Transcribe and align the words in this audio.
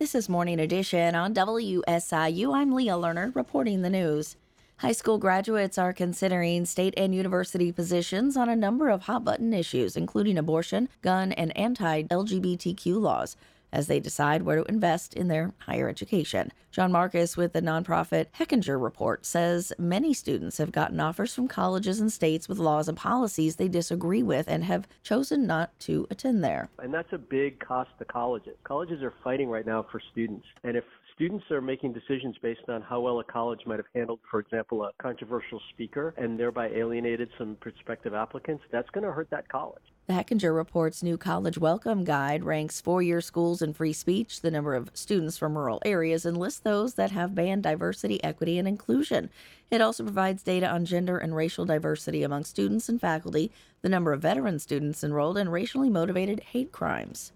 This 0.00 0.14
is 0.14 0.30
Morning 0.30 0.58
Edition 0.58 1.14
on 1.14 1.34
WSIU. 1.34 2.56
I'm 2.56 2.72
Leah 2.72 2.94
Lerner 2.94 3.36
reporting 3.36 3.82
the 3.82 3.90
news. 3.90 4.34
High 4.78 4.92
school 4.92 5.18
graduates 5.18 5.76
are 5.76 5.92
considering 5.92 6.64
state 6.64 6.94
and 6.96 7.14
university 7.14 7.70
positions 7.70 8.34
on 8.34 8.48
a 8.48 8.56
number 8.56 8.88
of 8.88 9.02
hot 9.02 9.24
button 9.26 9.52
issues, 9.52 9.98
including 9.98 10.38
abortion, 10.38 10.88
gun, 11.02 11.32
and 11.32 11.54
anti 11.54 12.04
LGBTQ 12.04 12.98
laws 12.98 13.36
as 13.72 13.86
they 13.86 14.00
decide 14.00 14.42
where 14.42 14.56
to 14.56 14.64
invest 14.64 15.14
in 15.14 15.28
their 15.28 15.52
higher 15.58 15.88
education. 15.88 16.52
John 16.70 16.92
Marcus 16.92 17.36
with 17.36 17.52
the 17.52 17.62
nonprofit 17.62 18.26
Hechinger 18.38 18.80
Report 18.80 19.26
says 19.26 19.72
many 19.78 20.14
students 20.14 20.58
have 20.58 20.70
gotten 20.70 21.00
offers 21.00 21.34
from 21.34 21.48
colleges 21.48 22.00
and 22.00 22.12
states 22.12 22.48
with 22.48 22.58
laws 22.58 22.88
and 22.88 22.96
policies 22.96 23.56
they 23.56 23.68
disagree 23.68 24.22
with 24.22 24.46
and 24.48 24.64
have 24.64 24.86
chosen 25.02 25.46
not 25.46 25.78
to 25.80 26.06
attend 26.10 26.44
there. 26.44 26.68
And 26.78 26.94
that's 26.94 27.12
a 27.12 27.18
big 27.18 27.58
cost 27.60 27.90
to 27.98 28.04
colleges. 28.04 28.56
Colleges 28.64 29.02
are 29.02 29.14
fighting 29.24 29.48
right 29.48 29.66
now 29.66 29.84
for 29.90 30.00
students. 30.12 30.46
And 30.62 30.76
if 30.76 30.84
students 31.20 31.50
are 31.50 31.60
making 31.60 31.92
decisions 31.92 32.36
based 32.40 32.68
on 32.68 32.80
how 32.80 33.00
well 33.00 33.20
a 33.20 33.24
college 33.24 33.60
might 33.66 33.78
have 33.78 33.86
handled, 33.94 34.20
for 34.30 34.40
example, 34.40 34.84
a 34.84 34.90
controversial 35.02 35.60
speaker 35.70 36.14
and 36.16 36.38
thereby 36.38 36.68
alienated 36.68 37.28
some 37.36 37.56
prospective 37.60 38.14
applicants, 38.14 38.64
that's 38.72 38.88
going 38.90 39.04
to 39.04 39.12
hurt 39.12 39.28
that 39.30 39.46
college. 39.48 39.82
The 40.10 40.16
Hechinger 40.16 40.52
Report's 40.52 41.04
new 41.04 41.16
college 41.16 41.56
welcome 41.56 42.02
guide 42.02 42.42
ranks 42.42 42.80
four 42.80 43.00
year 43.00 43.20
schools 43.20 43.62
in 43.62 43.72
free 43.72 43.92
speech, 43.92 44.40
the 44.40 44.50
number 44.50 44.74
of 44.74 44.90
students 44.92 45.38
from 45.38 45.56
rural 45.56 45.80
areas, 45.84 46.26
and 46.26 46.36
lists 46.36 46.58
those 46.58 46.94
that 46.94 47.12
have 47.12 47.32
banned 47.32 47.62
diversity, 47.62 48.20
equity, 48.24 48.58
and 48.58 48.66
inclusion. 48.66 49.30
It 49.70 49.80
also 49.80 50.02
provides 50.02 50.42
data 50.42 50.68
on 50.68 50.84
gender 50.84 51.16
and 51.16 51.36
racial 51.36 51.64
diversity 51.64 52.24
among 52.24 52.42
students 52.42 52.88
and 52.88 53.00
faculty, 53.00 53.52
the 53.82 53.88
number 53.88 54.12
of 54.12 54.20
veteran 54.20 54.58
students 54.58 55.04
enrolled, 55.04 55.38
and 55.38 55.52
racially 55.52 55.88
motivated 55.88 56.40
hate 56.40 56.72
crimes. 56.72 57.30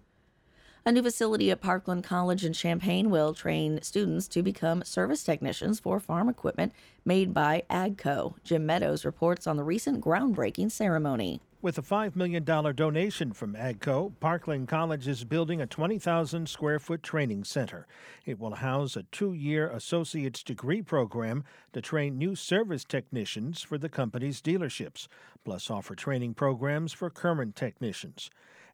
A 0.84 0.90
new 0.90 1.04
facility 1.04 1.52
at 1.52 1.60
Parkland 1.60 2.02
College 2.02 2.44
in 2.44 2.52
Champaign 2.54 3.08
will 3.08 3.34
train 3.34 3.82
students 3.82 4.26
to 4.26 4.42
become 4.42 4.82
service 4.82 5.22
technicians 5.22 5.78
for 5.78 6.00
farm 6.00 6.28
equipment 6.28 6.72
made 7.04 7.32
by 7.32 7.62
AGCO. 7.70 8.34
Jim 8.42 8.66
Meadows 8.66 9.04
reports 9.04 9.46
on 9.46 9.56
the 9.56 9.62
recent 9.62 10.02
groundbreaking 10.04 10.72
ceremony. 10.72 11.40
With 11.64 11.78
a 11.78 11.82
$5 11.82 12.14
million 12.14 12.44
donation 12.44 13.32
from 13.32 13.54
AGCO, 13.54 14.12
Parkland 14.20 14.68
College 14.68 15.08
is 15.08 15.24
building 15.24 15.62
a 15.62 15.66
20,000 15.66 16.46
square 16.46 16.78
foot 16.78 17.02
training 17.02 17.44
center. 17.44 17.86
It 18.26 18.38
will 18.38 18.56
house 18.56 18.96
a 18.96 19.04
two 19.04 19.32
year 19.32 19.70
associate's 19.70 20.42
degree 20.42 20.82
program 20.82 21.42
to 21.72 21.80
train 21.80 22.18
new 22.18 22.34
service 22.34 22.84
technicians 22.84 23.62
for 23.62 23.78
the 23.78 23.88
company's 23.88 24.42
dealerships, 24.42 25.08
plus 25.42 25.70
offer 25.70 25.94
training 25.94 26.34
programs 26.34 26.92
for 26.92 27.08
current 27.08 27.56
technicians. 27.56 28.28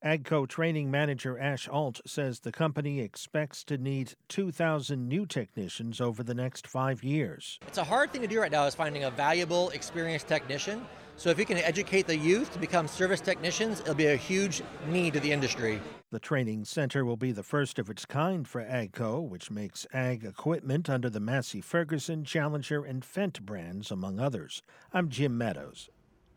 AGCO 0.04 0.48
training 0.48 0.90
manager 0.90 1.38
Ash 1.38 1.68
Alt 1.68 2.00
says 2.04 2.40
the 2.40 2.50
company 2.50 2.98
expects 2.98 3.62
to 3.64 3.78
need 3.78 4.14
2,000 4.30 5.08
new 5.08 5.26
technicians 5.26 6.00
over 6.00 6.24
the 6.24 6.34
next 6.34 6.66
five 6.66 7.04
years. 7.04 7.60
It's 7.68 7.78
a 7.78 7.84
hard 7.84 8.10
thing 8.10 8.22
to 8.22 8.26
do 8.26 8.40
right 8.40 8.50
now 8.50 8.66
is 8.66 8.74
finding 8.74 9.04
a 9.04 9.12
valuable, 9.12 9.70
experienced 9.70 10.26
technician. 10.26 10.84
So 11.20 11.28
if 11.28 11.38
you 11.38 11.44
can 11.44 11.58
educate 11.58 12.06
the 12.06 12.16
youth 12.16 12.50
to 12.54 12.58
become 12.58 12.88
service 12.88 13.20
technicians, 13.20 13.80
it'll 13.80 13.92
be 13.92 14.06
a 14.06 14.16
huge 14.16 14.62
need 14.88 15.12
to 15.12 15.20
the 15.20 15.30
industry. 15.30 15.78
The 16.10 16.18
training 16.18 16.64
center 16.64 17.04
will 17.04 17.18
be 17.18 17.30
the 17.30 17.42
first 17.42 17.78
of 17.78 17.90
its 17.90 18.06
kind 18.06 18.48
for 18.48 18.62
AGCO, 18.64 19.28
which 19.28 19.50
makes 19.50 19.86
ag 19.92 20.24
equipment 20.24 20.88
under 20.88 21.10
the 21.10 21.20
Massey 21.20 21.60
Ferguson, 21.60 22.24
Challenger, 22.24 22.82
and 22.86 23.02
Fendt 23.02 23.42
brands, 23.42 23.90
among 23.90 24.18
others. 24.18 24.62
I'm 24.94 25.10
Jim 25.10 25.36
Meadows. 25.36 25.90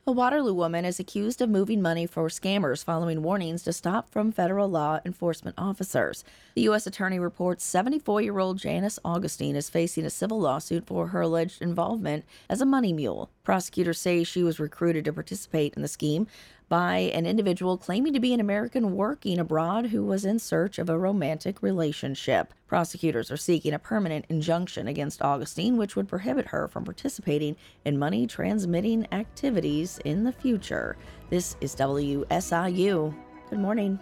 A 0.05 0.11
Waterloo 0.11 0.53
woman 0.53 0.83
is 0.83 0.99
accused 0.99 1.41
of 1.41 1.49
moving 1.49 1.81
money 1.81 2.05
for 2.05 2.27
scammers 2.27 2.83
following 2.83 3.23
warnings 3.23 3.63
to 3.63 3.71
stop 3.71 4.09
from 4.09 4.33
federal 4.33 4.67
law 4.67 4.99
enforcement 5.05 5.55
officers. 5.57 6.25
The 6.55 6.63
U.S. 6.63 6.85
Attorney 6.85 7.19
reports 7.19 7.63
74 7.63 8.21
year 8.21 8.37
old 8.37 8.57
Janice 8.57 8.99
Augustine 9.05 9.55
is 9.55 9.69
facing 9.69 10.05
a 10.05 10.09
civil 10.09 10.41
lawsuit 10.41 10.85
for 10.85 11.07
her 11.07 11.21
alleged 11.21 11.61
involvement 11.61 12.25
as 12.49 12.59
a 12.59 12.65
money 12.65 12.91
mule. 12.91 13.29
Prosecutors 13.45 13.97
say 13.97 14.25
she 14.25 14.43
was 14.43 14.59
recruited 14.59 15.05
to 15.05 15.13
participate 15.13 15.73
in 15.75 15.81
the 15.81 15.87
scheme 15.87 16.27
by 16.69 16.97
an 16.97 17.25
individual 17.25 17.77
claiming 17.77 18.13
to 18.13 18.19
be 18.19 18.33
an 18.33 18.39
American 18.39 18.95
working 18.95 19.39
abroad 19.39 19.87
who 19.87 20.03
was 20.03 20.25
in 20.25 20.39
search 20.39 20.79
of 20.79 20.89
a 20.89 20.97
romantic 20.97 21.61
relationship. 21.61 22.53
Prosecutors 22.67 23.31
are 23.31 23.37
seeking 23.37 23.73
a 23.73 23.79
permanent 23.79 24.25
injunction 24.29 24.87
against 24.87 25.21
Augustine, 25.21 25.77
which 25.77 25.95
would 25.95 26.07
prohibit 26.07 26.47
her 26.47 26.67
from 26.67 26.85
participating 26.85 27.55
in 27.85 27.99
money 27.99 28.27
transmitting 28.27 29.07
activities 29.11 29.99
in 30.05 30.23
the 30.23 30.31
future. 30.31 30.95
This 31.29 31.55
is 31.61 31.75
WSIU. 31.75 33.13
Good 33.49 33.59
morning. 33.59 33.99